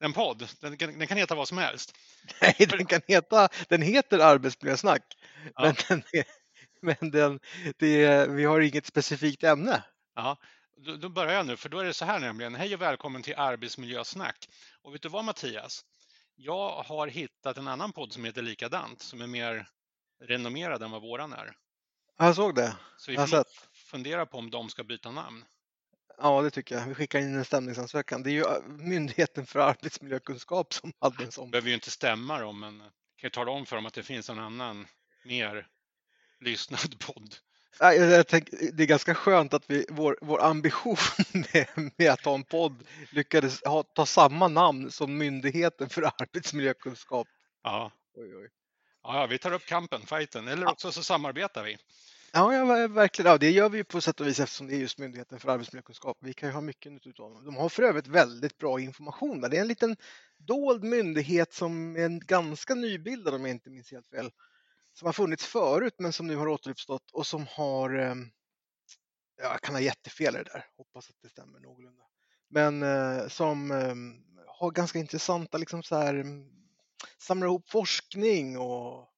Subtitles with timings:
[0.00, 1.98] En podd, den, den kan heta vad som helst.
[2.40, 5.02] Nej, den kan heta, den heter Arbetsmiljösnack.
[5.54, 5.62] Ja.
[5.62, 6.24] Men, den
[6.80, 7.40] men den,
[7.78, 9.84] det vi har inget specifikt ämne.
[10.14, 10.36] Ja,
[10.76, 12.54] då, då börjar jag nu, för då är det så här nämligen.
[12.54, 14.48] Hej och välkommen till Arbetsmiljösnack.
[14.82, 15.84] Och vet du vad Mattias?
[16.36, 19.68] Jag har hittat en annan podd som heter likadant, som är mer
[20.24, 21.56] renommerad än vad våran är.
[22.18, 22.76] Jag såg det.
[22.96, 25.44] Så vi får fundera på om de ska byta namn.
[26.20, 26.86] Ja, det tycker jag.
[26.86, 28.22] Vi skickar in en stämningsansökan.
[28.22, 31.50] Det är ju äh, Myndigheten för arbetsmiljökunskap som hade en sån.
[31.50, 32.90] behöver ju inte stämma dem, men kan
[33.22, 34.86] ju tala om för dem att det finns en annan
[35.24, 35.66] mer
[36.40, 37.34] lyssnad podd.
[37.80, 40.96] Jag, jag tänker, det är ganska skönt att vi, vår, vår ambition
[41.32, 47.28] med, med att ha en podd lyckades ha, ta samma namn som Myndigheten för arbetsmiljökunskap.
[47.62, 47.92] Ja.
[48.14, 48.48] Oj, oj.
[49.02, 51.76] Ja, ja, vi tar upp kampen, fighten, eller också så samarbetar vi.
[52.32, 53.30] Ja, ja, verkligen.
[53.30, 55.48] Ja, det gör vi ju på sätt och vis eftersom det är just Myndigheten för
[55.48, 56.16] arbetsmiljökunskap.
[56.20, 57.44] Vi kan ju ha mycket nytta av dem.
[57.44, 59.40] De har för övrigt väldigt bra information.
[59.40, 59.48] Där.
[59.48, 59.96] Det är en liten
[60.38, 64.30] dold myndighet som är en ganska nybildad om jag inte minns helt fel.
[64.94, 68.30] Som har funnits förut men som nu har återuppstått och som har, ehm,
[69.42, 72.02] ja, jag kan ha jättefel i det där, hoppas att det stämmer någorlunda.
[72.50, 74.14] Men eh, som ehm,
[74.46, 76.48] har ganska intressanta, liksom så här, mm,
[77.18, 79.08] samlar ihop forskning och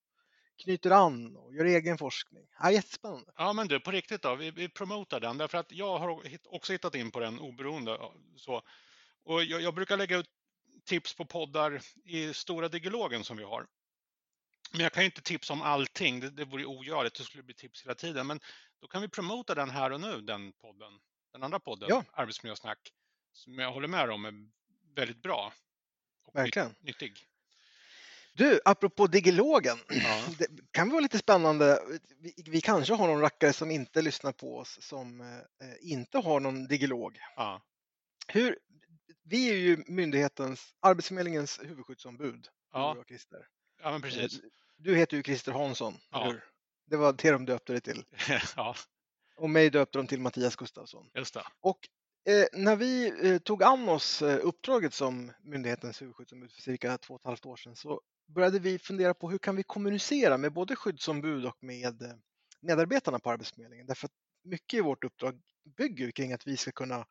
[0.63, 2.47] knyter an och gör egen forskning.
[2.59, 3.33] Ja, jättespännande.
[3.37, 6.73] Ja, men du, på riktigt då, vi, vi promotar den därför att jag har också
[6.73, 7.99] hittat in på den oberoende.
[8.37, 8.63] Så.
[9.25, 10.31] Och jag, jag brukar lägga ut
[10.85, 13.67] tips på poddar i stora digalogen som vi har.
[14.73, 17.55] Men jag kan ju inte tipsa om allting, det, det vore ogörligt, det skulle bli
[17.55, 18.27] tips hela tiden.
[18.27, 18.41] Men
[18.81, 20.93] då kan vi promota den här och nu, den podden.
[21.33, 22.05] Den andra podden, Ja.
[22.13, 22.93] Arbetsmiljösnack,
[23.33, 24.35] som jag håller med om är
[24.95, 25.53] väldigt bra.
[26.25, 26.75] Och Verkligen.
[26.81, 27.27] nyttig.
[28.33, 29.79] Du, apropå digilogen.
[29.89, 30.25] Ja.
[30.39, 31.81] Det kan vara lite spännande.
[32.21, 35.29] Vi, vi kanske har någon rackare som inte lyssnar på oss som eh,
[35.81, 37.19] inte har någon digilog.
[37.37, 37.63] Ja.
[38.29, 38.59] Hur,
[39.23, 42.43] vi är ju myndighetens, Arbetsförmedlingens huvudskyddsombud.
[42.43, 42.91] du Ja.
[42.91, 43.47] och jag, Christer.
[43.83, 44.41] ja, men precis.
[44.77, 46.25] Du heter ju Christer Hansson, Ja.
[46.25, 46.45] hur?
[46.87, 48.05] Det var det de döpte det till.
[48.57, 48.75] ja,
[49.37, 51.11] Och mig döpte de till Mattias Gustafsson.
[51.15, 51.43] just det.
[51.61, 51.79] Och
[52.29, 57.15] eh, när vi eh, tog an oss eh, uppdraget som myndighetens huvudskyddsombud för cirka två
[57.15, 58.01] och ett halvt år sedan så
[58.35, 62.13] började vi fundera på hur kan vi kommunicera med både skyddsombud och med eh,
[62.61, 63.87] medarbetarna på Arbetsförmedlingen.
[63.87, 64.15] Därför att
[64.45, 65.41] mycket i vårt uppdrag
[65.77, 67.07] bygger kring att vi ska kunna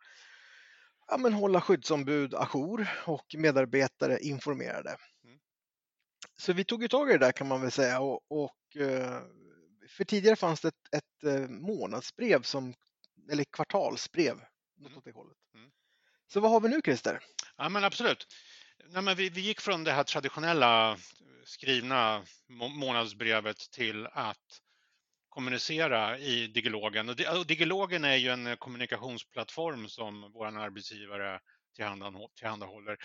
[1.08, 4.98] ja, men hålla skyddsombud ajour och medarbetare informerade.
[5.24, 5.40] Mm.
[6.38, 9.22] Så vi tog ju tag i det där kan man väl säga och, och eh,
[9.90, 12.74] för tidigare fanns det ett, ett eh, månadsbrev som,
[13.32, 14.98] eller kvartalsbrev, något Mm.
[14.98, 15.38] åt det hållet.
[15.54, 15.72] Mm.
[16.28, 17.20] Så vad har vi nu Christer?
[17.58, 18.28] Ja, men absolut.
[18.86, 20.98] Nej, men vi, vi gick från det här traditionella
[21.44, 24.62] skrivna månadsbrevet till att
[25.30, 27.10] kommunicera i Digilogen.
[27.10, 31.40] Och Digilogen är ju en kommunikationsplattform som vår arbetsgivare
[32.36, 32.98] tillhandahåller.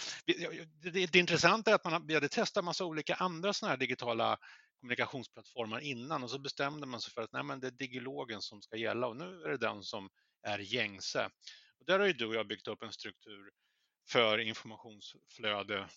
[0.83, 4.39] Det, intressanta är att man vi hade testat massa olika andra sådana här digitala
[4.81, 8.63] kommunikationsplattformar innan och så bestämde man sig för att nej, men det är Digilogen som
[8.63, 10.09] ska gälla och nu är det den som
[10.43, 11.31] är gängse.
[11.81, 13.51] Och där har ju du och jag byggt upp en struktur
[14.07, 15.89] för informationsflöde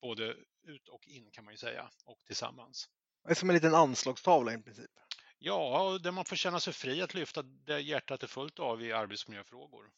[0.00, 2.88] både ut och in kan man ju säga och tillsammans.
[3.24, 4.90] Det är som en liten anslagstavla i princip.
[5.38, 8.82] Ja, och där man får känna sig fri att lyfta det hjärtat är fullt av
[8.82, 9.90] i arbetsmiljöfrågor.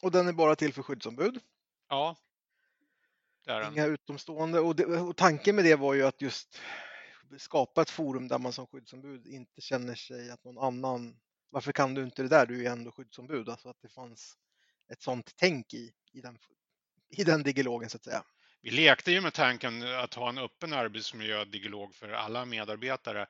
[0.00, 1.40] Och den är bara till för skyddsombud,
[1.88, 2.16] Ja,
[3.44, 3.72] det är den.
[3.72, 4.60] inga utomstående.
[4.60, 6.60] Och, det, och tanken med det var ju att just
[7.38, 11.16] skapa ett forum där man som skyddsombud inte känner sig att någon annan,
[11.50, 13.48] varför kan du inte det där, du är ju ändå skyddsombud.
[13.48, 14.38] Alltså att det fanns
[14.92, 16.38] ett sånt tänk i, i, den,
[17.10, 18.24] i den digilogen så att säga.
[18.62, 23.26] Vi lekte ju med tanken att ha en öppen arbetsmiljödialog för alla medarbetare.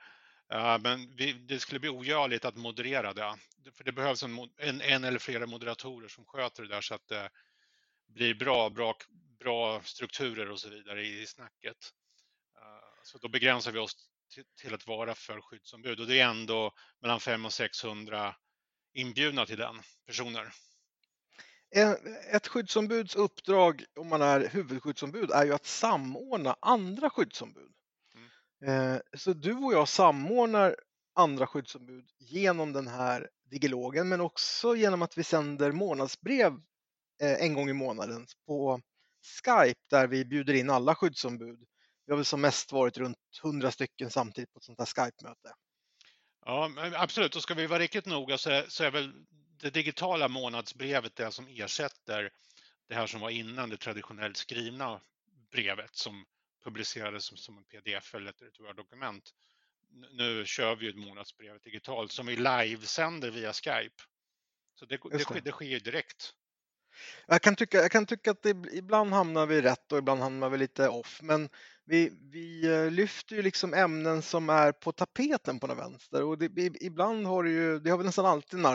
[0.53, 3.37] Eh, men vi, det skulle bli ogörligt att moderera det.
[3.73, 7.09] För det behövs en, en, en eller flera moderatorer som sköter det där så att
[7.09, 7.31] det
[8.07, 8.95] blir bra, bra,
[9.39, 11.93] bra strukturer och så vidare i snacket.
[12.57, 13.97] Eh, så då begränsar vi oss
[14.35, 18.37] till, till att vara för skyddsombud och det är ändå mellan 500 och 600
[18.95, 20.53] inbjudna till den personer.
[22.33, 27.73] Ett skyddsombuds uppdrag om man är huvudskyddsombud är ju att samordna andra skyddsombud.
[28.67, 30.77] Eh, Så du och jag samordnar
[31.15, 36.53] andra skyddsombud genom den här digilogen men också genom att vi sänder månadsbrev
[37.23, 38.81] eh, en gång i månaden på
[39.45, 41.59] Skype där vi bjuder in alla skyddsombud.
[42.07, 45.55] Vi har väl som mest varit runt 100 stycken samtidigt på ett sånt här Skype-möte.
[46.45, 47.37] Ja, men absolut.
[47.37, 49.13] Och ska vi vara riktigt noga så är, så är väl
[49.61, 52.31] det digitala månadsbrevet det som ersätter
[52.89, 55.01] det här som var innan det traditionellt skrivna
[55.51, 56.25] brevet som
[56.65, 59.31] publicerades som, som en pdf eller ett, Word-dokument.
[60.11, 64.03] Nu kör vi ju ett månadsbrev digitalt som vi livesänder via Skype.
[64.75, 65.25] Så det, det, det.
[65.25, 66.33] sker, det sker ju direkt.
[67.27, 70.59] Jag kan tycka, jag kan tycka att ibland hamnar vi rätt och ibland hamnar vi
[70.59, 71.49] lite off, men
[71.85, 76.39] vi, vi eh, lyfter ju liksom ämnen som är på tapeten på den vänster och
[76.39, 78.67] det, ibland har det ju, det har väl nästan alltid en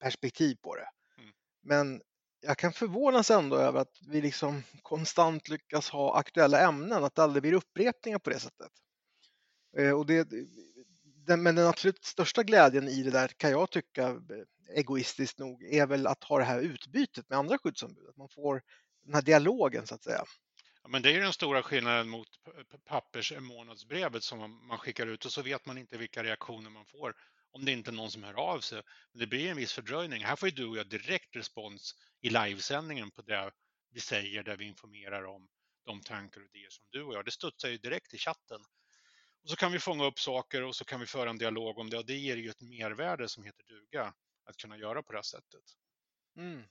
[0.00, 0.88] arbetsmiljöperspektiv på det.
[1.18, 1.30] Mm.
[1.62, 2.02] Men
[2.40, 7.22] jag kan förvånas ändå över att vi liksom konstant lyckas ha aktuella ämnen, att det
[7.22, 8.72] aldrig blir upprepningar på det sättet.
[9.76, 10.28] Eh, och det,
[11.26, 14.20] den, men den absolut största glädjen i det där kan jag tycka,
[14.74, 18.08] egoistiskt nog, är väl att ha det här utbytet med andra skyddsombud.
[18.08, 18.62] Att man får
[19.04, 20.24] den här dialogen så att säga.
[20.82, 22.28] Ja, men det är den stora skillnaden mot
[22.84, 27.14] pappersmånadsbrevet som man skickar ut och så vet man inte vilka reaktioner man får
[27.50, 28.82] om det inte är någon som hör av sig.
[29.12, 30.24] Men det blir en viss fördröjning.
[30.24, 33.50] Här får ju du och jag direkt respons i livesändningen på det
[33.90, 35.48] vi säger, där vi informerar om
[35.84, 37.24] de tankar och idéer som du och jag.
[37.24, 38.60] Det studsar ju direkt i chatten.
[39.42, 41.90] Och så kan vi fånga upp saker och så kan vi föra en dialog om
[41.90, 44.14] det och det ger ju ett mervärde som heter duga
[44.44, 45.64] att kunna göra på det här sättet.
[46.36, 46.64] Mm.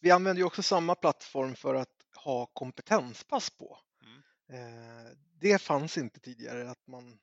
[0.00, 3.78] Vi använder ju också samma plattform för att ha kompetenspass på.
[4.02, 4.22] Mm.
[4.48, 7.18] Eh, det fanns inte tidigare att man,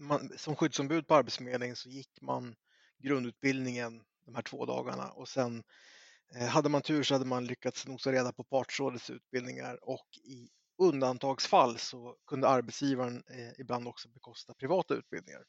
[0.00, 2.56] man, som skyddsombud på Arbetsförmedlingen så gick man
[2.98, 5.62] grundutbildningen de här två dagarna och sen
[6.34, 10.48] eh, hade man tur så hade man lyckats nosa reda på partsrådets utbildningar och i
[10.78, 15.44] undantagsfall så kunde arbetsgivaren eh, ibland också bekosta privata utbildningar.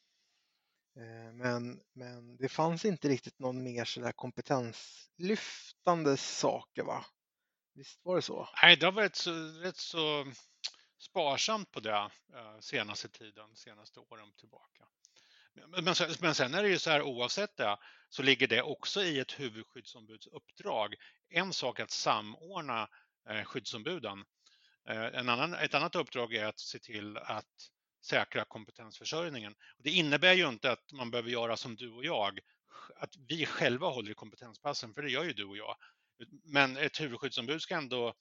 [0.98, 7.06] Eh, men, men det fanns inte riktigt någon mer sådär kompetenslyftande saker va?
[7.74, 8.50] Visst var det så?
[8.62, 9.32] Nej, det har varit så,
[9.64, 10.26] rätt så
[11.02, 14.88] sparsamt på det eh, senaste tiden, senaste åren tillbaka.
[15.54, 17.78] Men, men sen är det ju så här oavsett det
[18.10, 20.28] så ligger det också i ett huvudskyddsombuds
[21.30, 22.90] En sak är att samordna
[23.30, 24.26] eh, skyddsombuden
[24.90, 27.70] Eh, en annan, ett annat uppdrag är att se till att
[28.06, 29.56] säkra kompetensförsörjningen.
[29.78, 32.40] Det innebär ju inte att man behöver göra som du och jag,
[32.96, 35.76] att vi själva håller i kompetenspassen, för det gör ju du och jag.
[36.44, 38.14] Men ett huvudskyddsombud ska ändå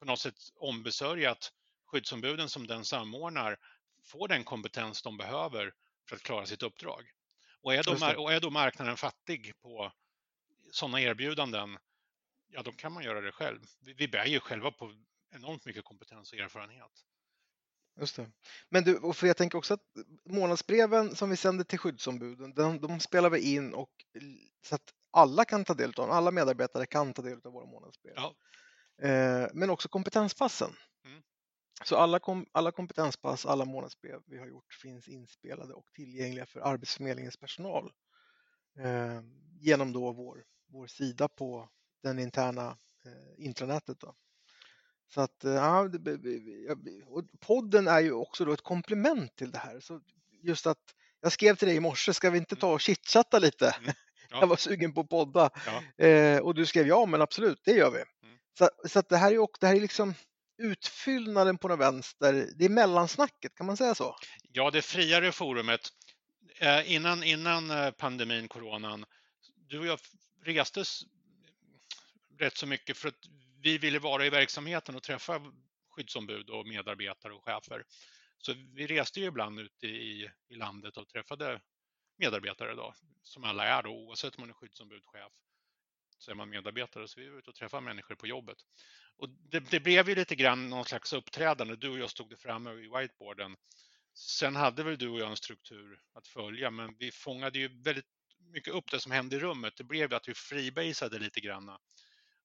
[0.00, 1.52] på något sätt ombesörja att
[1.86, 3.58] skyddsombuden som den samordnar
[4.04, 5.74] får den kompetens de behöver
[6.08, 7.12] för att klara sitt uppdrag.
[7.62, 9.92] Och är då, och är då marknaden fattig på
[10.70, 11.78] sådana erbjudanden,
[12.48, 13.60] ja då kan man göra det själv.
[13.80, 14.94] Vi, vi bär ju själva på
[15.30, 17.04] enormt mycket kompetens och erfarenhet.
[18.00, 18.30] Just det.
[18.68, 19.84] Men du, för jag tänker också att
[20.24, 23.90] månadsbreven som vi sänder till skyddsombuden, de, de spelar vi in och
[24.62, 27.66] så att alla kan ta del av dem, alla medarbetare kan ta del av våra
[27.66, 28.14] månadsbrev.
[28.16, 28.34] Ja.
[29.02, 30.70] Eh, men också kompetenspassen.
[31.04, 31.22] Mm.
[31.84, 36.60] Så alla, kom, alla kompetenspass, alla månadsbrev vi har gjort finns inspelade och tillgängliga för
[36.60, 37.92] Arbetsförmedlingens personal
[38.78, 39.20] eh,
[39.60, 41.68] genom då vår, vår sida på
[42.02, 44.00] den interna eh, intranätet.
[44.00, 44.14] Då.
[45.14, 45.88] Så att, eh, ja,
[47.40, 49.80] podden är ju också då ett komplement till det här.
[49.80, 50.00] Så
[50.42, 53.76] just att jag skrev till dig i morse, ska vi inte ta och chitchatta lite?
[53.80, 53.92] Mm.
[54.30, 54.36] Ja.
[54.40, 56.04] Jag var sugen på att podda ja.
[56.06, 58.19] eh, och du skrev ja, men absolut, det gör vi.
[58.58, 60.14] Så, så att det här är också, det här är liksom
[60.58, 64.16] utfyllnaden på den vänster, det är mellansnacket, kan man säga så?
[64.52, 65.88] Ja, det friare forumet.
[66.58, 69.04] Eh, innan, innan eh, pandemin, coronan,
[69.56, 69.98] du och jag
[70.44, 71.02] restes
[72.38, 73.26] rätt så mycket för att
[73.62, 75.40] vi ville vara i verksamheten och träffa
[75.90, 77.84] skyddsombud och medarbetare och chefer.
[78.38, 81.60] Så vi reste ju ibland ute i, i landet och träffade
[82.18, 85.32] medarbetare då, som alla är då, oavsett om man är skyddsombud, chef,
[86.22, 87.08] så är man medarbetare.
[87.08, 88.58] Så vi var ute och träffade människor på jobbet.
[89.16, 91.76] Och det, det blev ju lite grann någon slags uppträdande.
[91.76, 93.56] Du och jag stod det framme i whiteboarden.
[94.14, 98.08] Sen hade väl du och jag en struktur att följa, men vi fångade ju väldigt
[98.52, 99.76] mycket upp det som hände i rummet.
[99.76, 101.68] Det blev att vi freebasade lite grann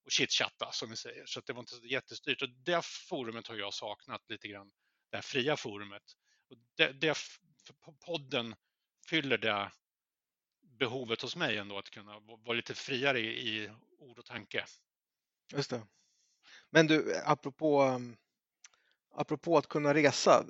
[0.04, 1.26] och chitchatta som vi säger.
[1.26, 2.42] Så det var inte så jättestyrt.
[2.42, 4.72] Och det forumet har jag saknat lite grann,
[5.12, 6.04] det här fria forumet.
[6.50, 7.18] Och det, det,
[8.06, 8.56] podden
[9.10, 9.72] fyller det
[10.78, 14.66] behovet hos mig ändå att kunna vara lite friare i, i ord och tanke.
[15.54, 15.82] Just det.
[16.70, 18.18] Men du, apropå, um,
[19.16, 20.46] apropå att kunna resa.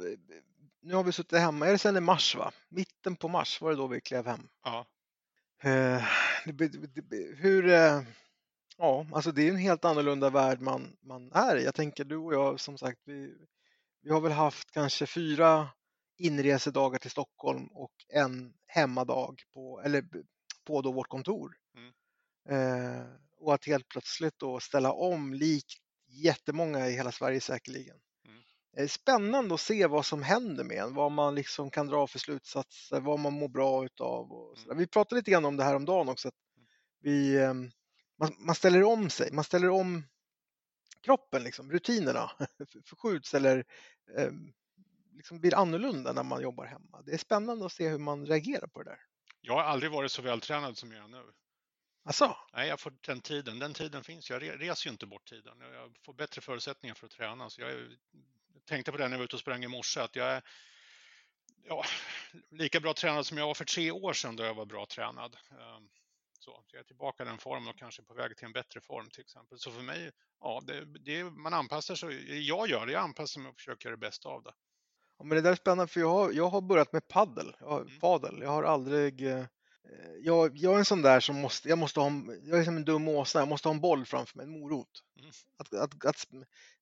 [0.81, 2.51] Nu har vi suttit hemma, är det sen i mars va?
[2.69, 4.49] Mitten på mars var det då vi klev hem.
[4.63, 4.85] Ja.
[5.65, 6.03] Uh,
[7.35, 7.69] hur,
[8.77, 11.63] Ja, alltså det är en helt annorlunda värld man, man är i.
[11.63, 13.35] Jag tänker du och jag som sagt, vi,
[14.01, 15.67] vi har väl haft kanske fyra
[16.17, 20.05] inresedagar till Stockholm och en hemmadag på, eller
[20.65, 21.57] på då vårt kontor.
[21.75, 21.93] Mm.
[22.49, 23.05] Eh,
[23.37, 27.97] och att helt plötsligt då ställa om likt jättemånga i hela Sverige säkerligen.
[28.25, 28.41] Mm.
[28.73, 32.07] Det är spännande att se vad som händer med en, vad man liksom kan dra
[32.07, 34.31] för slutsatser, vad man mår bra utav.
[34.31, 34.77] Och mm.
[34.77, 36.27] Vi pratade lite grann om det här om dagen också.
[36.27, 36.67] Att mm.
[37.01, 37.71] vi, ehm,
[38.19, 40.03] man, man ställer om sig, man ställer om
[41.01, 42.31] kroppen, liksom, rutinerna
[42.85, 43.65] förskjuts eller
[44.17, 44.31] eh,
[45.15, 47.01] liksom blir annorlunda när man jobbar hemma.
[47.01, 48.99] Det är spännande att se hur man reagerar på det där.
[49.41, 51.23] Jag har aldrig varit så vältränad som jag är nu.
[52.05, 52.37] Alltså?
[52.53, 53.59] Nej, jag får den tiden.
[53.59, 54.29] Den tiden finns.
[54.29, 55.59] Jag reser ju inte bort tiden.
[55.59, 57.49] Jag får bättre förutsättningar för att träna.
[57.49, 57.71] Så jag
[58.65, 60.43] tänkte på det när jag var ute och sprang i morse, att jag är
[61.63, 61.83] ja,
[62.51, 65.37] lika bra tränad som jag var för tre år sedan då jag var bra tränad.
[65.51, 65.89] Ehm,
[66.39, 69.09] så jag är tillbaka i den formen och kanske på väg till en bättre form
[69.09, 69.59] till exempel.
[69.59, 72.47] Så för mig, ja, det, det, man anpassar sig.
[72.47, 74.53] Jag gör det, jag anpassar mig och försöker göra det bästa av det.
[75.17, 77.67] Ja, men det där är spännande för jag har, jag har börjat med paddel, jag
[77.67, 77.99] har, mm.
[77.99, 78.39] padel.
[78.41, 79.45] Jag har aldrig eh,
[80.21, 82.11] jag, jag, är en sån där som måste, jag måste ha,
[82.43, 85.03] jag är som en dum åsna, jag måste ha en boll framför mig, en morot.
[85.19, 85.31] Mm.
[85.57, 86.25] Att, att, att,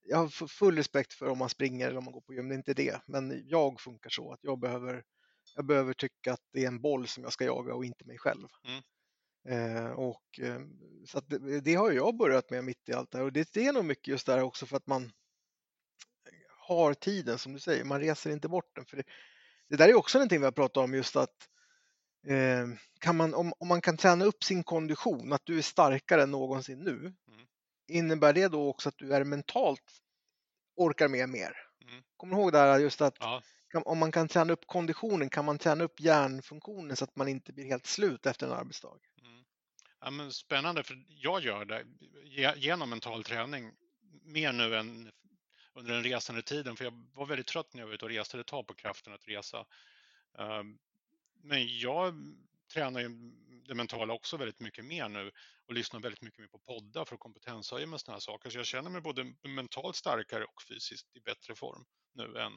[0.04, 2.56] jag har full respekt för om man springer eller om man går på gym, det
[2.56, 3.02] är inte det.
[3.06, 5.04] Men jag funkar så att jag behöver,
[5.56, 8.18] jag behöver tycka att det är en boll som jag ska jaga och inte mig
[8.18, 8.48] själv.
[8.68, 8.84] Mm.
[9.48, 10.62] Eh, och, eh,
[11.06, 13.66] så det, det, har jag börjat med mitt i allt det här och det, det
[13.66, 15.12] är nog mycket just där också för att man
[16.76, 18.86] har tiden som du säger, man reser inte bort den.
[18.86, 19.04] För det,
[19.70, 21.50] det där är också någonting vi har pratat om just att
[22.28, 22.68] eh,
[23.00, 26.32] kan man, om, om man kan träna upp sin kondition, att du är starkare än
[26.32, 27.46] någonsin nu, mm.
[27.88, 30.02] innebär det då också att du är mentalt
[30.76, 31.58] orkar med mer?
[31.90, 32.04] Mm.
[32.18, 33.42] Kommer du ihåg det här just att ja.
[33.72, 37.28] kan, om man kan träna upp konditionen kan man träna upp hjärnfunktionen så att man
[37.28, 38.98] inte blir helt slut efter en arbetsdag?
[39.22, 39.44] Mm.
[40.00, 41.86] Ja, men spännande, för jag gör det
[42.56, 43.72] genom mental träning
[44.24, 45.12] mer nu än
[45.76, 48.38] under den resande tiden, för jag var väldigt trött när jag var ute och reste.
[48.38, 49.66] Det tar på kraften att resa.
[50.38, 50.78] Ehm,
[51.44, 52.14] men jag
[52.74, 53.10] tränar ju
[53.68, 55.32] det mentala också väldigt mycket mer nu
[55.68, 58.50] och lyssnar väldigt mycket mer på poddar för att kompetenshöja med sådana här saker.
[58.50, 62.54] Så jag känner mig både mentalt starkare och fysiskt i bättre form nu än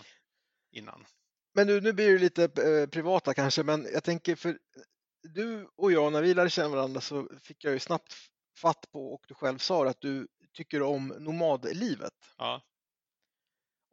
[0.71, 1.07] innan.
[1.55, 4.59] Men nu, nu blir det lite eh, privata kanske, men jag tänker för
[5.23, 8.15] du och jag när vi lärde känna varandra så fick jag ju snabbt
[8.59, 12.15] fatt på och du själv sa att du tycker om nomadlivet.
[12.39, 12.63] Ja.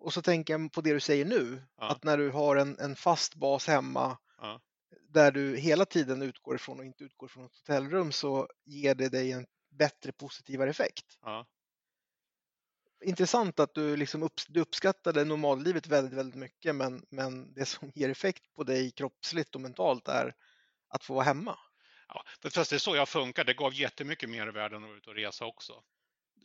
[0.04, 1.90] Och så tänker jag på det du säger nu, ja.
[1.90, 4.62] att när du har en, en fast bas hemma ja.
[5.10, 9.10] där du hela tiden utgår ifrån och inte utgår från ett hotellrum så ger det
[9.10, 11.06] dig en bättre positivare effekt.
[11.22, 11.46] Ja.
[13.04, 17.92] Intressant att du, liksom upp, du uppskattade normallivet väldigt, väldigt mycket men, men det som
[17.96, 20.36] ger effekt på dig kroppsligt och mentalt är
[20.88, 21.58] att få vara hemma.
[22.08, 23.44] Ja, fast det är så jag funkar.
[23.44, 25.84] Det gav jättemycket mer värde än att ut och resa också.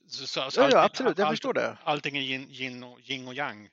[0.08, 1.78] Så, så, så ja, ja, absolut, jag allt, förstår det.
[1.84, 3.64] Allting är yin, yin, och, yin och yang.
[3.64, 3.70] Eh,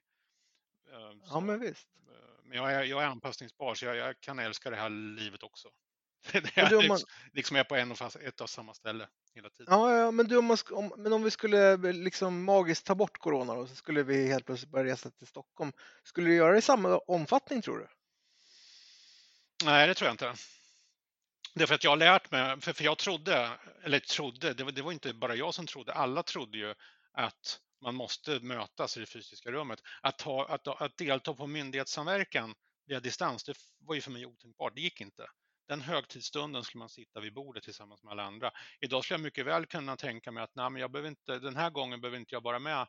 [1.30, 1.88] ja, men visst.
[2.08, 2.14] Eh,
[2.44, 5.70] men jag är, jag är anpassningsbar, så jag, jag kan älska det här livet också.
[6.32, 7.00] Det är du, man...
[7.34, 9.74] liksom jag är på en och fast, ett och samma ställe hela tiden.
[9.74, 13.18] Ja, ja men, du, om, man, om, men om vi skulle liksom magiskt ta bort
[13.18, 15.72] corona och så skulle vi helt plötsligt börja resa till Stockholm.
[16.04, 17.88] Skulle du göra det i samma omfattning tror du?
[19.66, 20.34] Nej, det tror jag inte.
[21.54, 24.64] Det är för att jag har lärt mig, för, för jag trodde, eller trodde, det
[24.64, 26.74] var, det var inte bara jag som trodde, alla trodde ju
[27.14, 29.80] att man måste mötas i det fysiska rummet.
[30.02, 32.56] Att, ha, att, att delta på myndighetssamverkan
[32.88, 35.28] via distans, det var ju för mig otänkbart, det gick inte.
[35.68, 38.52] Den högtidsstunden skulle man sitta vid bordet tillsammans med alla andra.
[38.82, 41.56] Idag skulle jag mycket väl kunna tänka mig att nej, men jag behöver inte, den
[41.56, 42.88] här gången behöver inte jag vara med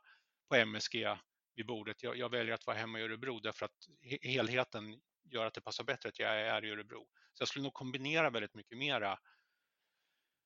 [0.49, 1.07] på MSG
[1.55, 2.03] vid bordet.
[2.03, 3.89] Jag, jag väljer att vara hemma i Örebro därför att
[4.23, 7.07] helheten gör att det passar bättre att jag är i Örebro.
[7.35, 9.19] Så jag skulle nog kombinera väldigt mycket mera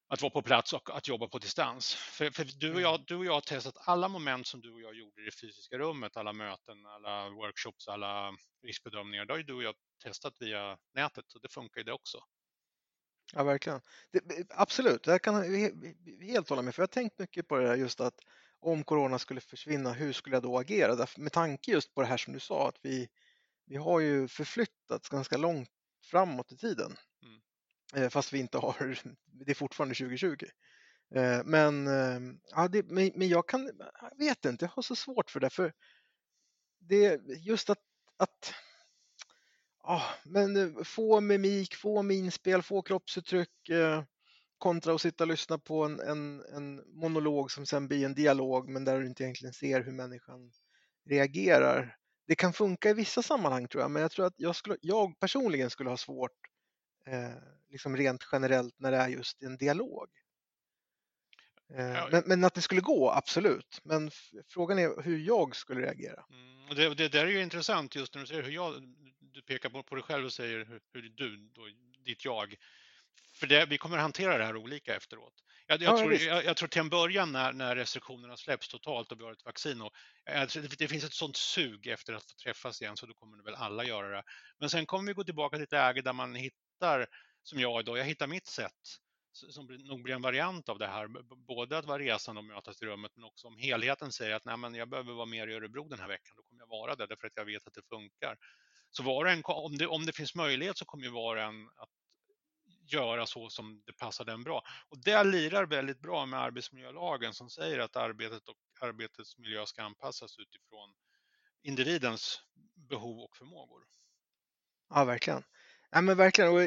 [0.08, 1.94] att vara på plats och att jobba på distans.
[1.94, 3.04] För, för, du, och jag, mm.
[3.06, 5.78] du och jag har testat alla moment som du och jag gjorde i det fysiska
[5.78, 8.32] rummet, alla möten, alla workshops, alla
[8.62, 9.24] riskbedömningar.
[9.24, 12.18] Det har ju du och jag testat via nätet och det funkar ju det också.
[13.32, 13.80] Ja, verkligen.
[14.12, 15.34] Det, absolut, jag kan
[16.20, 16.74] helt hålla med.
[16.74, 18.14] För jag har tänkt mycket på det här just att
[18.60, 21.06] om corona skulle försvinna, hur skulle jag då agera?
[21.16, 23.08] med tanke just på det här som du sa, att vi,
[23.70, 25.70] vi har ju förflyttats ganska långt
[26.04, 26.96] framåt i tiden.
[27.22, 27.40] Mm.
[27.94, 30.36] Eh, fast vi inte har, det är fortfarande 2020.
[31.14, 35.30] Eh, men, eh, ja, det, men jag kan, jag vet inte, jag har så svårt
[35.30, 35.50] för det.
[35.50, 35.72] För
[36.78, 37.78] det just att,
[38.16, 38.54] att
[39.82, 43.70] ja, men få mimik, få minspel, få kroppsuttryck
[44.58, 48.68] kontra att sitta och lyssna på en, en, en, monolog som sen blir en dialog
[48.68, 50.52] men där du inte egentligen ser hur människan
[51.04, 51.99] reagerar
[52.30, 55.20] det kan funka i vissa sammanhang tror jag, men jag tror att jag, skulle, jag
[55.20, 56.32] personligen skulle ha svårt
[57.06, 57.30] eh,
[57.70, 60.08] liksom rent generellt när det är just en dialog.
[61.74, 63.80] Eh, men, men, att det skulle gå, absolut.
[63.84, 64.10] Men
[64.48, 66.24] frågan är hur jag skulle reagera.
[66.30, 69.68] Mm, det, det där är ju intressant just när du säger hur jag, du pekar
[69.68, 71.62] på, på dig själv och säger hur, hur du, då,
[72.04, 72.54] ditt jag.
[73.32, 75.44] För det, vi kommer hantera det här olika efteråt.
[75.70, 79.12] Jag, jag, ja, tror, jag, jag, tror, till en början när, när, restriktionerna släpps totalt
[79.12, 79.92] och vi har ett vaccin och
[80.24, 83.54] det, det finns ett sånt sug efter att få träffas igen så då kommer väl
[83.54, 84.22] alla göra det.
[84.58, 87.06] Men sen kommer vi gå tillbaka till ett läge där man hittar,
[87.42, 88.98] som jag idag, jag hittar mitt sätt
[89.32, 91.08] som nog blir en variant av det här,
[91.46, 94.56] både att vara resande och mötas i rummet men också om helheten säger att Nej,
[94.56, 97.06] men jag behöver vara mer i Örebro den här veckan, då kommer jag vara där
[97.06, 98.36] därför att jag vet att det funkar.
[98.90, 101.90] Så var en, om, det, om det finns möjlighet så kommer ju var en att
[102.92, 104.62] göra så som det passar den bra.
[104.88, 109.82] Och det lirar väldigt bra med arbetsmiljölagen som säger att arbetet och arbetets miljö ska
[109.82, 110.94] anpassas utifrån
[111.62, 112.40] individens
[112.88, 113.82] behov och förmågor.
[114.88, 115.42] Ja, verkligen.
[115.90, 116.50] Ja, men verkligen.
[116.50, 116.60] Och,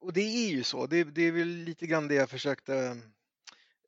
[0.00, 0.86] och det är ju så.
[0.86, 3.02] Det, det är väl lite grann det jag försökte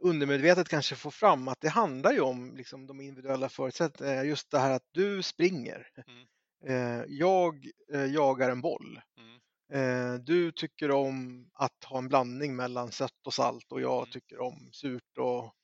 [0.01, 4.25] undermedvetet kanske få fram att det handlar ju om liksom, de individuella förutsättningarna.
[4.25, 5.89] Just det här att du springer.
[6.07, 6.27] Mm.
[6.67, 9.01] Eh, jag eh, jagar en boll.
[9.19, 9.41] Mm.
[9.73, 14.11] Eh, du tycker om att ha en blandning mellan sött och salt och jag mm.
[14.11, 15.55] tycker om surt och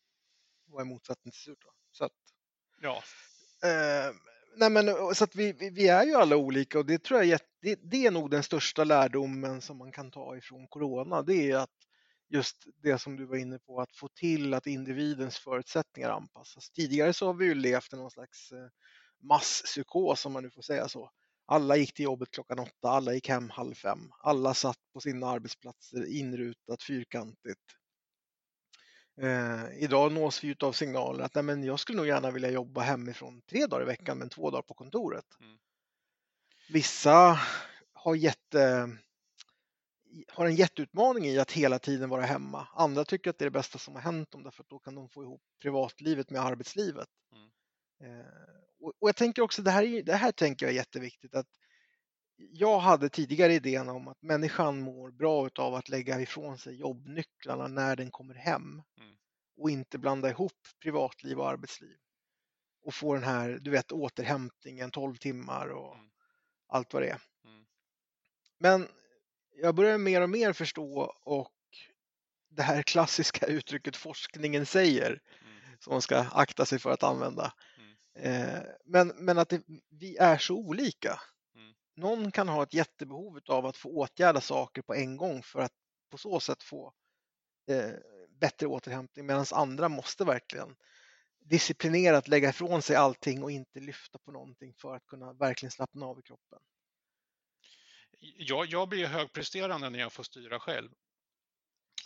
[0.66, 1.58] vad är motsatsen till surt?
[1.60, 1.72] Då?
[1.98, 2.12] Sött.
[2.80, 3.02] Ja.
[4.56, 7.80] nej men, så att vi, vi är ju alla olika och det tror jag det,
[7.82, 11.22] det är nog den största lärdomen som man kan ta ifrån corona.
[11.22, 11.70] Det är att
[12.28, 16.70] just det som du var inne på, att få till att individens förutsättningar anpassas.
[16.70, 18.52] Tidigare så har vi ju levt i någon slags
[19.22, 21.10] masspsykos om man nu får säga så.
[21.46, 24.12] Alla gick till jobbet klockan åtta, alla gick hem halv fem.
[24.22, 27.60] Alla satt på sina arbetsplatser inrutat fyrkantigt.
[29.20, 32.80] Eh, idag nås vi av signaler att nej, men jag skulle nog gärna vilja jobba
[32.80, 35.26] hemifrån tre dagar i veckan men två dagar på kontoret.
[35.40, 35.58] Mm.
[36.68, 37.40] Vissa
[37.92, 38.90] har, jätte,
[40.28, 42.68] har en jätteutmaning i att hela tiden vara hemma.
[42.74, 44.94] Andra tycker att det är det bästa som har hänt dem därför att då kan
[44.94, 47.08] de få ihop privatlivet med arbetslivet.
[47.32, 48.20] Mm.
[48.20, 48.26] Eh,
[48.80, 51.46] och, jag tänker också, det här, det här tänker jag är jätteviktigt, att
[52.36, 57.68] jag hade tidigare idén om att människan mår bra av att lägga ifrån sig jobbnycklarna
[57.68, 59.16] när den kommer hem mm.
[59.56, 60.52] och inte blanda ihop
[60.82, 61.96] privatliv och arbetsliv.
[62.82, 66.10] Och få den här, du vet, återhämtningen 12 timmar och mm.
[66.68, 67.20] allt vad det är.
[67.44, 67.66] Mm.
[68.58, 68.88] Men
[69.56, 71.52] jag börjar mer och mer förstå och
[72.48, 75.76] det här klassiska uttrycket forskningen säger, mm.
[75.80, 77.52] som man ska akta sig för att använda,
[78.16, 81.20] Eh, men, men att det, vi är så olika.
[81.54, 81.74] Mm.
[81.96, 85.72] Någon kan ha ett jättebehov av att få åtgärda saker på en gång för att
[86.10, 86.92] på så sätt få
[87.70, 87.90] eh,
[88.40, 90.76] bättre återhämtning medan andra måste verkligen
[91.40, 96.06] disciplinerat lägga ifrån sig allting och inte lyfta på någonting för att kunna verkligen slappna
[96.06, 96.58] av i kroppen.
[98.18, 100.90] Jag, jag blir högpresterande när jag får styra själv.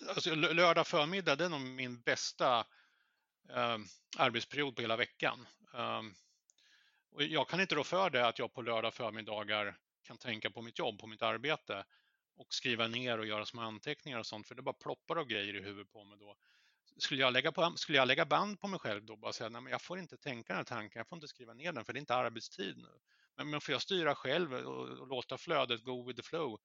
[0.09, 2.59] Alltså, lördag förmiddag det är nog min bästa
[3.51, 3.79] eh,
[4.19, 5.47] arbetsperiod på hela veckan.
[5.73, 6.15] Um,
[7.11, 10.63] och jag kan inte rå för det att jag på lördag förmiddagar kan tänka på
[10.63, 11.85] mitt jobb, på mitt arbete
[12.37, 15.57] och skriva ner och göra små anteckningar och sånt, för det bara ploppar av grejer
[15.57, 16.37] i huvudet på mig då.
[16.97, 19.63] Skulle jag lägga, på, skulle jag lägga band på mig själv då bara säga, nej
[19.63, 21.93] men jag får inte tänka den här tanken, jag får inte skriva ner den för
[21.93, 22.99] det är inte arbetstid nu.
[23.37, 26.61] Men, men får jag styra själv och, och låta flödet go with the flow,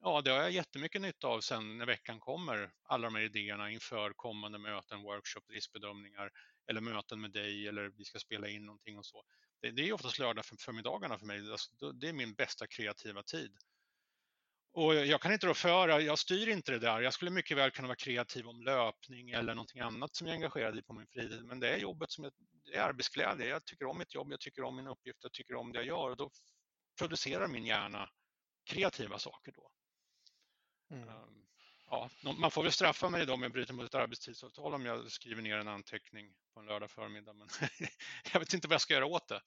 [0.00, 3.70] ja det har jag jättemycket nytta av sen när veckan kommer, alla de här idéerna
[3.70, 6.30] inför kommande möten, workshops, riskbedömningar,
[6.68, 9.22] eller möten med dig eller vi ska spela in någonting och så.
[9.60, 11.50] Det, det är oftast lördag för, förmiddagarna för mig.
[11.50, 13.56] Alltså, det är min bästa kreativa tid.
[14.72, 17.00] Och jag kan inte rå för, jag styr inte det där.
[17.00, 20.36] Jag skulle mycket väl kunna vara kreativ om löpning eller någonting annat som jag är
[20.36, 21.44] engagerad i på min fritid.
[21.44, 22.32] Men det är jobbet som jag,
[22.64, 23.48] det är arbetsglädje.
[23.48, 25.86] Jag tycker om mitt jobb, jag tycker om min uppgift, jag tycker om det jag
[25.86, 26.30] gör och då
[26.98, 28.10] producerar min hjärna
[28.70, 29.70] kreativa saker då.
[30.94, 31.08] Mm.
[31.08, 31.47] Um,
[31.90, 35.10] ja, man får väl straffa mig då om jag bryter mot ett arbetstidsavtal om jag
[35.10, 37.32] skriver ner en anteckning på en lördag förmiddag.
[37.32, 37.48] Men
[38.32, 39.40] jag vet inte vad jag ska göra åt det.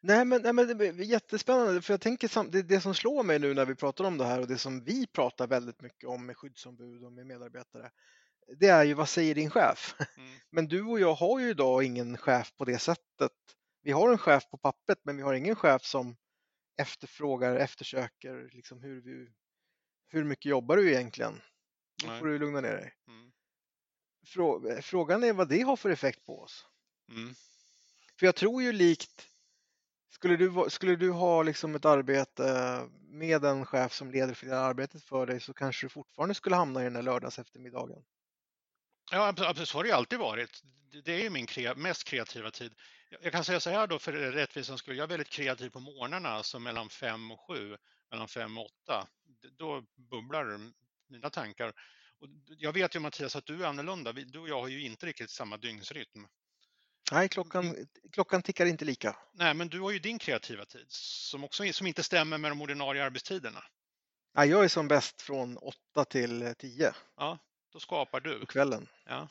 [0.00, 3.38] Nej men, nej, men det är jättespännande för jag tänker det, det som slår mig
[3.38, 6.26] nu när vi pratar om det här och det som vi pratar väldigt mycket om
[6.26, 7.90] med skyddsombud och med medarbetare.
[8.56, 9.94] Det är ju vad säger din chef?
[10.16, 10.38] Mm.
[10.50, 13.32] Men du och jag har ju idag ingen chef på det sättet.
[13.82, 16.16] Vi har en chef på pappret men vi har ingen chef som
[16.80, 19.28] efterfrågar, eftersöker liksom hur, vi,
[20.08, 21.40] hur mycket jobbar du egentligen?
[22.04, 22.94] Nu får du lugna ner dig.
[23.08, 23.32] Mm.
[24.82, 26.66] Frågan är vad det har för effekt på oss.
[27.08, 27.34] Mm.
[28.18, 29.28] För jag tror ju likt,
[30.10, 34.58] skulle du, skulle du ha liksom ett arbete med en chef som leder för det
[34.58, 38.04] arbetet för dig så kanske du fortfarande skulle hamna i den här lördags eftermiddagen.
[39.10, 40.62] Ja, absolut, så har det alltid varit.
[41.04, 42.74] Det är min kre mest kreativa tid.
[43.22, 46.28] Jag kan säga så här då för rättvisans skull, jag är väldigt kreativ på morgnarna,
[46.28, 47.76] alltså mellan fem och sju,
[48.10, 49.08] mellan fem och åtta.
[49.58, 50.72] Då bubblar
[51.08, 51.72] mina tankar.
[52.20, 54.12] Och jag vet ju Mattias att du är annorlunda.
[54.12, 56.26] Du och jag har ju inte riktigt samma dygnsrytm.
[57.12, 57.86] Nej, klockan, mm.
[58.12, 59.16] klockan tickar inte lika.
[59.32, 62.60] Nej, men du har ju din kreativa tid som, också, som inte stämmer med de
[62.60, 63.64] ordinarie arbetstiderna.
[64.34, 66.92] Nej, jag är som bäst från 8 till 10.
[67.16, 67.38] Ja,
[67.72, 68.40] då skapar du.
[68.40, 68.88] På kvällen.
[69.06, 69.28] Ja.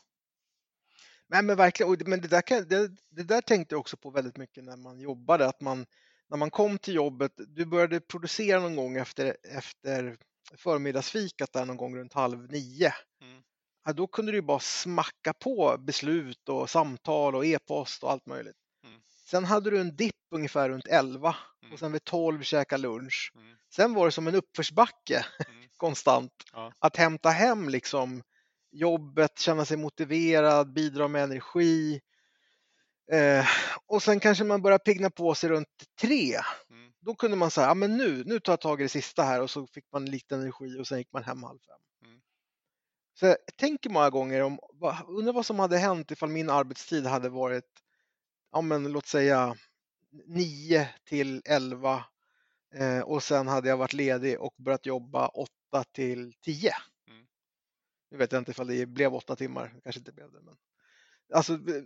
[1.27, 2.09] Nej, men verkligen.
[2.09, 4.99] Men det där, kan, det, det där tänkte jag också på väldigt mycket när man
[4.99, 5.47] jobbade.
[5.47, 5.85] Att man,
[6.29, 10.17] när man kom till jobbet, du började producera någon gång efter, efter
[10.55, 12.93] förmiddagsfikat där någon gång runt halv nio.
[13.21, 13.43] Mm.
[13.85, 18.57] Ja, då kunde du bara smacka på beslut och samtal och e-post och allt möjligt.
[18.83, 18.99] Mm.
[19.25, 21.73] Sen hade du en dipp ungefär runt 11 mm.
[21.73, 23.31] och sen vid 12 käka lunch.
[23.35, 23.57] Mm.
[23.75, 25.25] Sen var det som en uppförsbacke.
[25.47, 25.67] Mm.
[25.77, 26.31] konstant.
[26.53, 26.71] Ja.
[26.79, 28.23] Att hämta hem liksom
[28.71, 32.01] jobbet, känna sig motiverad, bidra med energi.
[33.11, 33.45] Eh,
[33.85, 35.67] och sen kanske man börjar pigna på sig runt
[36.01, 36.35] tre.
[36.69, 36.91] Mm.
[36.99, 39.41] Då kunde man säga, ja men nu, nu tar jag tag i det sista här
[39.41, 42.09] och så fick man lite energi och sen gick man hem halv fem.
[42.09, 42.21] Mm.
[43.19, 44.59] Så jag tänker många gånger om,
[45.07, 47.83] undrar vad som hade hänt ifall min arbetstid hade varit,
[48.51, 49.55] ja men låt säga
[50.25, 52.05] 9 till 11
[52.75, 55.49] eh, och sen hade jag varit ledig och börjat jobba 8
[55.91, 56.73] till 10.
[57.09, 57.27] Mm.
[58.11, 60.41] Nu vet jag inte ifall det blev 8 timmar, kanske inte blev det.
[60.41, 60.57] Men...
[61.33, 61.83] Alltså, eh,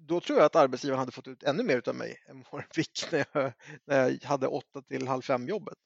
[0.00, 2.68] då tror jag att arbetsgivaren hade fått ut ännu mer av mig än vad den
[2.74, 3.52] fick när jag,
[3.84, 5.78] när jag hade 8 till halv fem jobbet.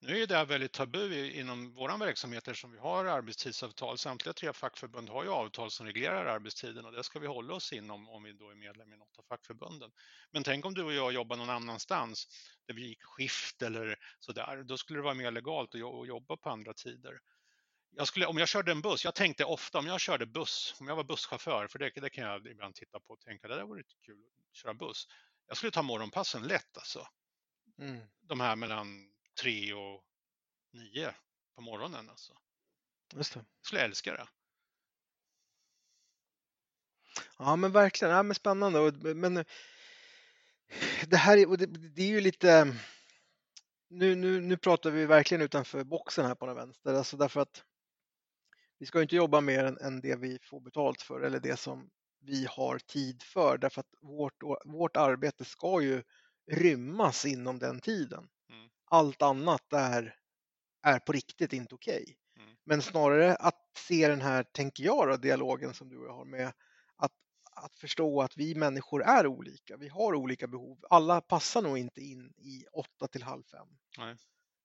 [0.00, 3.98] Nu är det här väldigt tabu inom vår verksamhet eftersom vi har arbetstidsavtal.
[3.98, 7.72] Samtliga tre fackförbund har ju avtal som reglerar arbetstiden och det ska vi hålla oss
[7.72, 9.90] inom om vi då är medlem i något av fackförbunden.
[10.30, 12.26] Men tänk om du och jag jobbar någon annanstans
[12.66, 14.62] där vi gick skift eller sådär.
[14.62, 17.18] Då skulle det vara mer legalt att jobba på andra tider.
[17.90, 20.88] Jag skulle, om jag körde en buss, jag tänkte ofta om jag körde buss, om
[20.88, 23.64] jag var busschaufför, för det, det kan jag ibland titta på och tänka det där
[23.64, 24.18] vore lite kul
[24.50, 25.08] att köra buss.
[25.46, 27.08] Jag skulle ta morgonpassen lätt alltså
[27.78, 28.00] Mm.
[28.20, 30.04] de här mellan tre och
[30.72, 31.14] nio
[31.54, 32.10] på morgonen.
[32.10, 32.32] Alltså.
[33.14, 33.38] Just det.
[33.38, 34.28] Jag skulle älska det.
[37.38, 39.14] Ja men verkligen, ja, men spännande.
[39.14, 39.44] Men
[41.06, 42.76] det här är, det, det är ju lite,
[43.88, 47.64] nu, nu, nu pratar vi verkligen utanför boxen här på den vänster, alltså därför att
[48.78, 51.56] vi ska ju inte jobba mer än, än det vi får betalt för eller det
[51.56, 56.02] som vi har tid för, därför att vårt, vårt arbete ska ju
[56.50, 58.28] rymmas inom den tiden.
[58.52, 58.68] Mm.
[58.90, 60.16] Allt annat är,
[60.82, 62.16] är på riktigt inte okej.
[62.36, 62.56] Mm.
[62.64, 66.24] Men snarare att se den här, tänker jag, då, dialogen som du och jag har
[66.24, 66.52] med
[66.96, 67.12] att,
[67.52, 69.76] att förstå att vi människor är olika.
[69.76, 70.78] Vi har olika behov.
[70.90, 73.68] Alla passar nog inte in i åtta till halv fem.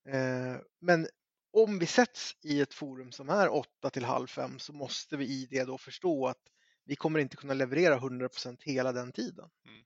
[0.09, 1.07] Eh, men
[1.53, 5.25] om vi sätts i ett forum som är åtta till halv fem så måste vi
[5.25, 6.41] i det då förstå att
[6.85, 9.49] vi kommer inte kunna leverera 100% hela den tiden.
[9.65, 9.83] Mm.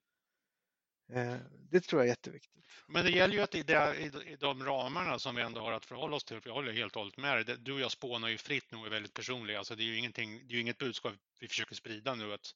[1.10, 1.39] Eh,
[1.71, 2.65] det tror jag är jätteviktigt.
[2.88, 5.86] Men det gäller ju att i, det, i, de ramarna som vi ändå har att
[5.86, 8.27] förhålla oss till, för jag håller helt och hållet med dig, du och jag spånar
[8.27, 10.62] ju fritt nu och är väldigt personliga, alltså det är ju ingenting, det är ju
[10.62, 12.56] inget budskap vi försöker sprida nu att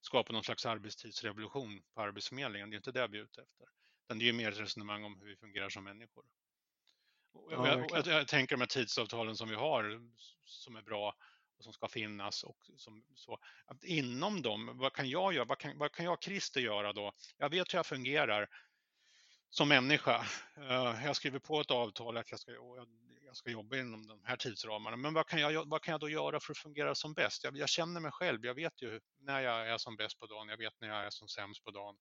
[0.00, 3.66] skapa någon slags arbetstidsrevolution på Arbetsförmedlingen, det är inte det vi är ute efter.
[4.04, 6.24] Utan det är ju mer ett resonemang om hur vi fungerar som människor.
[7.34, 8.04] Och Ja, jag, verkligen.
[8.06, 10.00] jag, jag tänker de här tidsavtalen som vi har
[10.44, 11.14] som är bra
[11.58, 15.58] och som ska finnas och som, så, att inom dem, vad kan jag göra, vad
[15.58, 17.12] kan, vad kan jag Christer göra då?
[17.36, 18.48] Jag vet hur jag fungerar
[19.50, 20.26] som människa.
[20.56, 22.52] Eh, Jag skriver på ett avtal att jag ska,
[23.26, 24.96] jag ska jobba inom de här tidsramarna.
[24.96, 27.44] Men vad kan, jag, vad kan jag då göra för att fungera som bäst?
[27.44, 28.44] Jag, jag känner mig själv.
[28.46, 30.48] Jag vet ju när jag är som bäst på dagen.
[30.48, 31.96] Jag vet när jag är som sämst på dagen.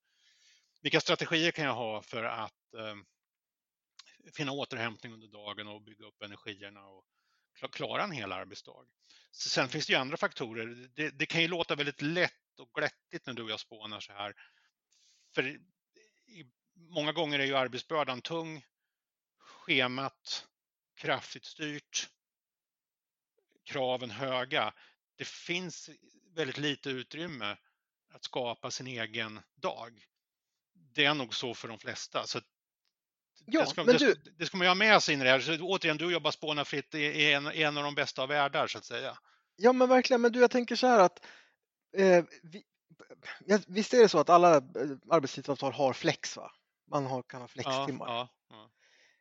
[0.82, 2.96] Vilka strategier kan jag ha för att eh,
[4.36, 7.06] finna återhämtning under dagen och bygga upp energierna och
[7.72, 8.86] klara en hel arbetsdag?
[9.32, 10.90] Sen finns det ju andra faktorer.
[10.96, 14.14] Det, det kan ju låta väldigt lätt och glättigt när du och jag spånar så
[14.14, 14.34] här.
[15.36, 15.44] För
[16.28, 18.66] i, många gånger är ju arbetsbördan tung,
[19.38, 20.48] schemat
[20.96, 22.10] kraftigt styrt,
[23.64, 24.74] kraven höga.
[25.16, 25.90] Det finns
[26.36, 27.58] väldigt lite utrymme
[28.10, 30.06] att skapa sin egen dag.
[30.74, 32.28] Det är nog så för de flesta.
[32.28, 32.48] Så att
[33.46, 35.24] Ja, det, ska, men det, du- det ska man ju ha med sig in i
[35.24, 35.40] det här.
[35.40, 38.86] Så återigen, du jobbar spånarfritt i en, en av de bästa av världar så att
[38.86, 39.18] säga.
[39.56, 41.26] Ja men verkligen, men du jag tänker så här att
[41.98, 42.64] eh, vi,
[43.46, 44.62] ja, visst är det så att alla eh,
[45.10, 46.52] arbetstidsavtal har flex va?
[46.92, 48.08] Man har, kan ha flextimmar.
[48.08, 48.70] ja, ja.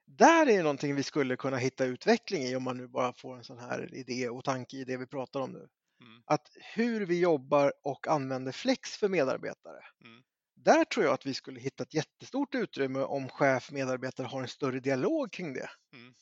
[0.06, 3.44] Där är någonting vi skulle kunna hitta utveckling i om man nu bara får en
[3.44, 5.68] sån här idé och tanke i det vi pratar om nu.
[6.00, 6.22] Mm.
[6.24, 9.84] Att hur vi jobbar och använder flex för medarbetare.
[10.04, 10.22] Mm.
[10.64, 14.48] Där tror jag att vi skulle hitta ett jättestort utrymme om chef medarbetare har en
[14.48, 15.70] större dialog kring det.
[15.92, 16.14] Mm.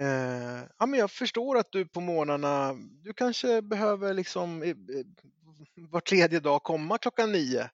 [0.00, 4.76] Eh, ja, men jag förstår att du på morgnarna, du kanske behöver liksom eh,
[5.76, 7.70] var tredje dag komma klockan nio.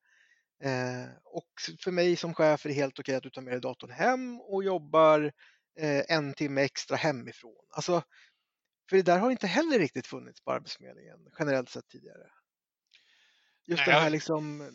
[0.62, 1.48] Eh, och
[1.84, 4.40] för mig som chef är det helt okej att du tar med dig datorn hem
[4.40, 5.32] och jobbar
[5.80, 7.66] eh, en timme extra hemifrån.
[7.70, 8.02] Alltså,
[8.90, 12.30] för det där har inte heller riktigt funnits på Arbetsförmedlingen generellt sett tidigare.
[13.66, 14.70] Just det Nej, här jag- liksom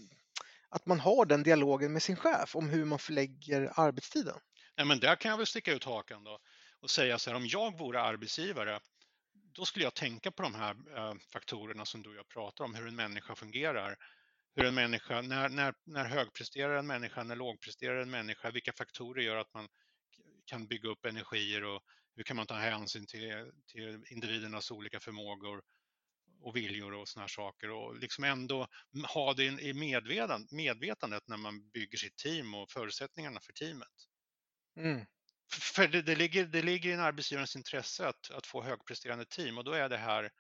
[0.73, 4.39] att man har den dialogen med sin chef om hur man förlägger arbetstiden.
[4.77, 6.39] Nej, men där kan jag väl sticka ut hakan då
[6.79, 8.79] och säga så här, om jag vore arbetsgivare,
[9.33, 12.75] då skulle jag tänka på de här eh, faktorerna som du och jag pratar om,
[12.75, 13.95] hur en människa fungerar.
[14.55, 19.23] Hur en människa, när, när, när högpresterar en människa, när lågpresterar en människa, vilka faktorer
[19.23, 19.67] gör att man
[20.45, 21.81] kan bygga upp energier och
[22.15, 25.62] hur kan man ta hänsyn till, till individernas olika förmågor
[26.43, 28.67] och viljor och såna här saker och liksom ändå
[29.13, 29.73] ha det i
[30.51, 33.88] medvetandet, när man bygger sitt team och förutsättningarna för teamet.
[34.77, 35.06] Mm.
[35.51, 39.58] för det, det, ligger, det ligger i en arbetsgivarens intresse att, att få högpresterande team
[39.58, 40.32] och då är det här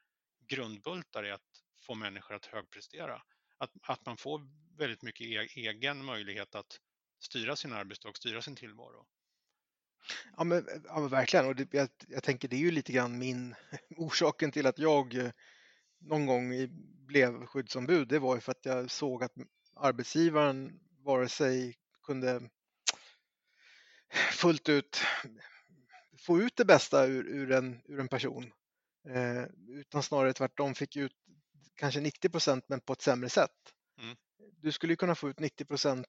[0.47, 1.41] grundbultar i att
[1.85, 3.21] få människor att högprestera.
[3.57, 4.41] Att, att man får
[4.77, 6.79] väldigt mycket e, egen möjlighet att
[7.19, 9.05] styra sin arbetsdag, styra sin tillvaro.
[10.37, 13.19] Ja men, ja, men verkligen, och det, jag, jag, tänker det är ju lite grann
[13.19, 13.55] min
[13.97, 15.31] orsaken till att jag eh,
[16.03, 16.67] någon gång
[17.05, 18.07] blev skyddsombud.
[18.07, 19.33] Det var ju för att jag såg att
[19.75, 22.49] arbetsgivaren vare sig kunde
[24.31, 25.01] fullt ut
[26.19, 28.53] få ut det bästa ur, ur, en, ur en person.
[29.09, 31.15] Eh, utan snarare tvärtom fick ut
[31.75, 33.73] kanske 90 procent men på ett sämre sätt.
[34.01, 34.15] Mm.
[34.61, 36.07] Du skulle kunna få ut 90 procent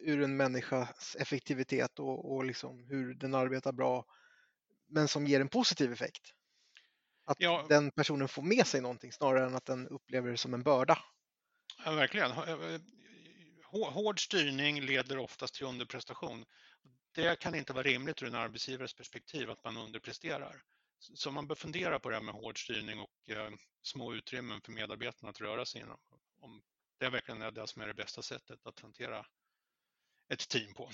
[0.00, 4.04] ur en människas effektivitet och, och liksom hur den arbetar bra
[4.86, 6.34] men som ger en positiv effekt.
[7.28, 7.66] Att ja.
[7.68, 10.98] den personen får med sig någonting snarare än att den upplever det som en börda.
[11.84, 12.30] Ja, verkligen.
[12.30, 12.80] Eh,
[13.70, 16.44] hård styrning leder oftast till underprestation.
[17.14, 20.62] Det kan inte vara rimligt ur en arbetsgivares perspektiv att man underpresterar.
[20.98, 23.50] Så man bör fundera på det här med hård styrning och eh,
[23.82, 25.98] små utrymmen för medarbetarna att röra sig inom.
[26.40, 26.62] Om
[26.98, 29.26] det verkligen är det som är det bästa sättet att hantera
[30.28, 30.90] ett team på.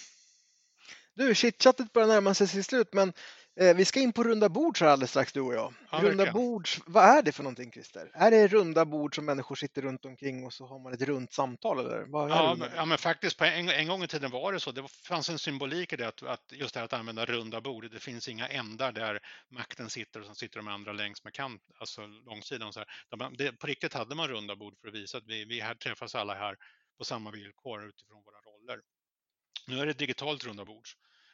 [1.16, 3.12] Du, chitchattet börjar närma sig sitt slut, men
[3.60, 5.74] eh, vi ska in på runda bord så alldeles strax du och jag.
[5.90, 8.10] Ja, runda bord, vad är det för någonting Christer?
[8.14, 11.32] Är det runda bord som människor sitter runt omkring och så har man ett runt
[11.32, 12.06] samtal eller?
[12.12, 14.72] Ja, men, ja, men faktiskt på en, en, gång i tiden var det så.
[14.72, 17.90] Det fanns en symbolik i det att, att just det här att använda runda bord.
[17.90, 19.20] Det finns inga ändar där
[19.50, 22.72] makten sitter och så sitter de andra längs med kant, alltså långsidan.
[22.72, 23.36] Så här.
[23.36, 26.14] Det, på riktigt hade man runda bord för att visa att vi, vi här träffas
[26.14, 26.56] alla här
[26.98, 28.80] på samma villkor utifrån våra roller.
[29.66, 30.88] Nu är det digitalt runda bord.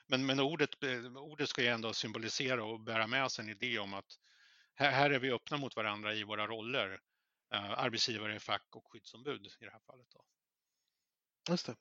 [0.07, 0.71] Men, men ordet,
[1.17, 4.19] ordet ska ju ändå symbolisera och bära med sig en idé om att
[4.75, 7.01] här, här är vi öppna mot varandra i våra roller.
[7.55, 10.07] Uh, arbetsgivare, fack och skyddsombud i det här fallet.
[10.13, 10.25] Då.
[11.53, 11.77] Just det.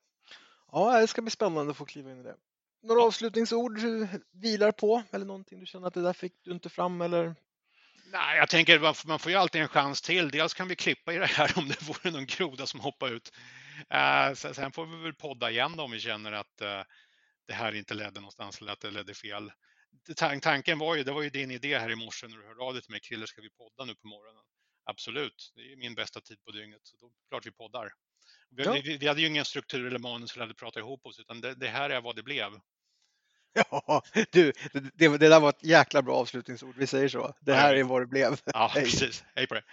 [0.72, 2.36] Ja, det ska bli spännande att få kliva in i det.
[2.82, 3.08] Några ja.
[3.08, 7.02] avslutningsord du vilar på eller någonting du känner att det där fick du inte fram
[7.02, 7.36] eller?
[8.12, 10.30] Nej, jag tänker man får ju alltid en chans till.
[10.30, 13.32] Dels kan vi klippa i det här om det vore någon groda som hoppar ut.
[13.94, 16.84] Uh, sen får vi väl podda igen om vi känner att uh,
[17.48, 19.52] det här inte ledde någonstans eller att det ledde fel.
[20.42, 22.74] Tanken var ju, det var ju din idé här i morse när du hörde av
[22.74, 24.44] dig till mig, Krille ska vi podda nu på morgonen?
[24.84, 27.90] Absolut, det är min bästa tid på dygnet, så då klart vi poddar.
[28.50, 28.72] Vi, ja.
[28.84, 31.56] vi, vi hade ju ingen struktur eller manus eller hade pratat ihop oss, utan det,
[31.56, 32.52] det här är vad det blev.
[33.72, 37.34] Ja, du, det, det, där var ett jäkla bra avslutningsord, vi säger så.
[37.42, 38.38] Det här är vad det blev.
[38.46, 39.24] Ja, precis.
[39.36, 39.64] Hej på det.